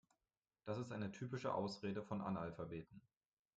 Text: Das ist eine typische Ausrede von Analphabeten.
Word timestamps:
Das 0.65 0.79
ist 0.79 0.91
eine 0.91 1.11
typische 1.11 1.53
Ausrede 1.53 2.01
von 2.01 2.21
Analphabeten. 2.21 3.01